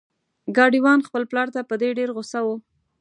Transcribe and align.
ګاډی 0.55 0.79
وان 0.83 0.99
خپل 1.07 1.23
پلار 1.31 1.47
ته 1.55 1.61
په 1.69 1.75
دې 1.81 1.89
ډیر 1.97 2.09
غوسه 2.15 2.39
و. 2.45 2.47